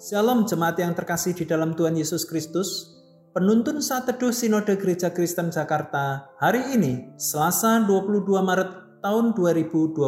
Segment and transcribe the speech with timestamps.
[0.00, 2.88] Shalom jemaat yang terkasih di dalam Tuhan Yesus Kristus.
[3.36, 10.00] Penuntun saat teduh Sinode Gereja Kristen Jakarta hari ini, Selasa 22 Maret tahun 2022,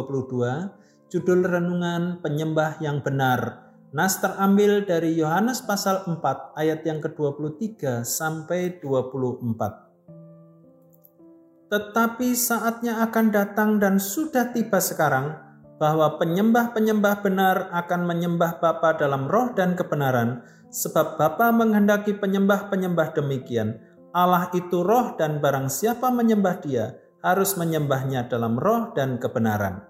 [1.13, 3.69] judul renungan penyembah yang benar.
[3.93, 11.69] Nas terambil dari Yohanes pasal 4 ayat yang ke-23 sampai 24.
[11.69, 15.52] Tetapi saatnya akan datang dan sudah tiba sekarang
[15.83, 20.39] bahwa penyembah-penyembah benar akan menyembah Bapa dalam roh dan kebenaran,
[20.71, 23.83] sebab Bapa menghendaki penyembah-penyembah demikian.
[24.15, 29.83] Allah itu roh dan barang siapa menyembah dia harus menyembahnya dalam roh dan kebenaran.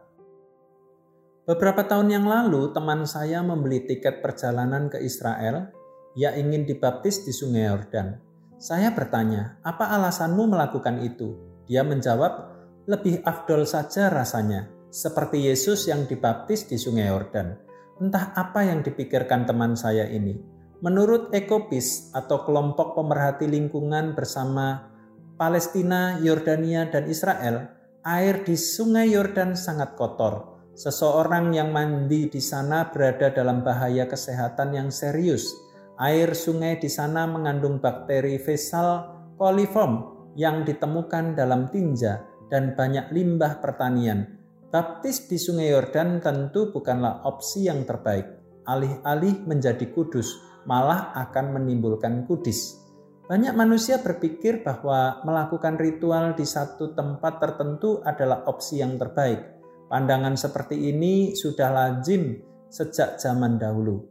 [1.45, 5.69] Beberapa tahun yang lalu, teman saya membeli tiket perjalanan ke Israel.
[6.17, 8.17] Ia ingin dibaptis di Sungai Yordan.
[8.57, 11.38] Saya bertanya, "Apa alasanmu melakukan itu?"
[11.69, 12.50] Dia menjawab,
[12.89, 17.58] "Lebih afdol saja rasanya, seperti Yesus yang dibaptis di Sungai Yordan."
[17.97, 20.38] Entah apa yang dipikirkan teman saya ini.
[20.85, 24.94] Menurut Ekopis atau kelompok pemerhati lingkungan bersama
[25.41, 27.73] Palestina, Yordania, dan Israel,
[28.05, 34.73] air di Sungai Yordan sangat kotor Seseorang yang mandi di sana berada dalam bahaya kesehatan
[34.73, 35.53] yang serius.
[36.02, 39.05] Air sungai di sana mengandung bakteri Vesal
[39.38, 44.41] coliform yang ditemukan dalam tinja dan banyak limbah pertanian.
[44.73, 48.25] Baptis di Sungai Yordan tentu bukanlah opsi yang terbaik.
[48.66, 50.33] Alih-alih menjadi kudus,
[50.66, 52.81] malah akan menimbulkan kudis.
[53.29, 59.53] Banyak manusia berpikir bahwa melakukan ritual di satu tempat tertentu adalah opsi yang terbaik
[59.94, 64.01] Pandangan seperti ini sudah lazim sejak zaman dahulu.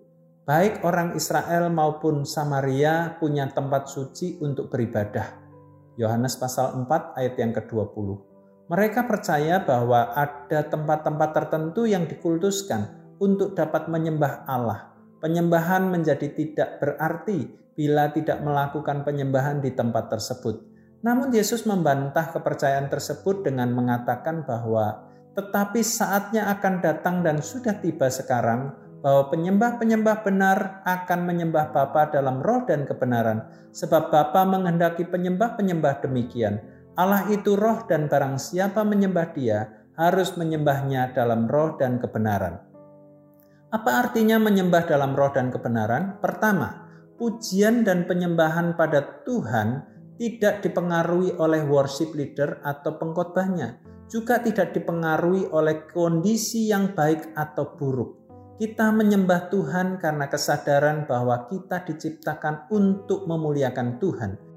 [0.47, 5.43] Baik orang Israel maupun Samaria punya tempat suci untuk beribadah.
[5.99, 8.32] Yohanes pasal 4 ayat yang ke-20.
[8.71, 14.95] Mereka percaya bahwa ada tempat-tempat tertentu yang dikultuskan untuk dapat menyembah Allah.
[15.23, 17.47] Penyembahan menjadi tidak berarti
[17.79, 20.63] bila tidak melakukan penyembahan di tempat tersebut.
[21.03, 28.07] Namun Yesus membantah kepercayaan tersebut dengan mengatakan bahwa tetapi saatnya akan datang dan sudah tiba
[28.13, 36.07] sekarang bahwa penyembah-penyembah benar akan menyembah Bapa dalam roh dan kebenaran, sebab Bapa menghendaki penyembah-penyembah
[36.07, 36.63] demikian.
[36.93, 42.61] Allah itu roh dan barang siapa menyembah dia harus menyembahnya dalam roh dan kebenaran.
[43.73, 46.21] Apa artinya menyembah dalam roh dan kebenaran?
[46.21, 46.85] Pertama,
[47.17, 49.89] pujian dan penyembahan pada Tuhan
[50.21, 53.81] tidak dipengaruhi oleh worship leader atau pengkhotbahnya,
[54.13, 58.21] juga tidak dipengaruhi oleh kondisi yang baik atau buruk.
[58.61, 64.52] Kita menyembah Tuhan karena kesadaran bahwa kita diciptakan untuk memuliakan Tuhan.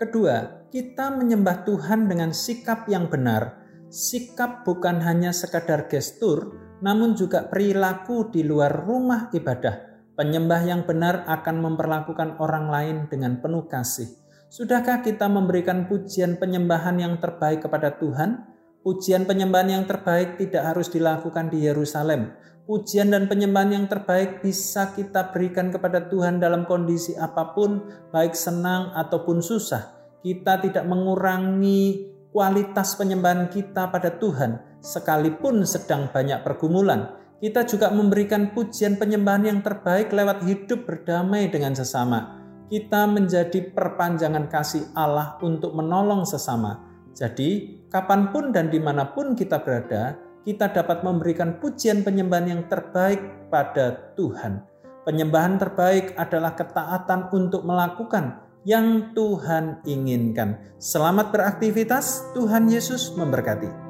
[0.00, 3.60] Kedua, kita menyembah Tuhan dengan sikap yang benar.
[3.92, 10.08] Sikap bukan hanya sekadar gestur, namun juga perilaku di luar rumah ibadah.
[10.16, 14.08] Penyembah yang benar akan memperlakukan orang lain dengan penuh kasih.
[14.48, 18.49] Sudahkah kita memberikan pujian penyembahan yang terbaik kepada Tuhan?
[18.80, 22.32] Pujian penyembahan yang terbaik tidak harus dilakukan di Yerusalem.
[22.64, 28.32] Pujian dan penyembahan yang terbaik bisa kita berikan kepada Tuhan dalam kondisi apa pun, baik
[28.32, 30.16] senang ataupun susah.
[30.24, 37.20] Kita tidak mengurangi kualitas penyembahan kita pada Tuhan, sekalipun sedang banyak pergumulan.
[37.36, 42.40] Kita juga memberikan pujian penyembahan yang terbaik lewat hidup berdamai dengan sesama.
[42.72, 49.34] Kita menjadi perpanjangan kasih Allah untuk menolong sesama jadi, kapan pun dan di mana pun
[49.34, 50.16] kita berada,
[50.46, 54.64] kita dapat memberikan pujian penyembahan yang terbaik pada Tuhan.
[55.04, 60.76] Penyembahan terbaik adalah ketaatan untuk melakukan yang Tuhan inginkan.
[60.76, 63.89] Selamat beraktivitas, Tuhan Yesus memberkati.